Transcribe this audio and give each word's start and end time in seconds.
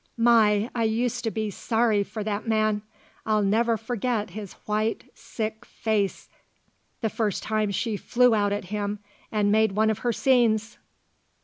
My! 0.17 0.67
I 0.73 0.85
used 0.85 1.23
to 1.25 1.29
be 1.29 1.51
sorry 1.51 2.01
for 2.03 2.23
that 2.23 2.47
man. 2.47 2.81
I'll 3.23 3.43
never 3.43 3.77
forget 3.77 4.31
his 4.31 4.53
white, 4.65 5.03
sick 5.13 5.63
face 5.63 6.27
the 7.01 7.09
first 7.11 7.43
time 7.43 7.69
she 7.69 7.97
flew 7.97 8.33
out 8.33 8.51
at 8.51 8.65
him 8.73 8.97
and 9.31 9.51
made 9.51 9.73
one 9.73 9.91
of 9.91 9.99
her 9.99 10.11
scenes. 10.11 10.79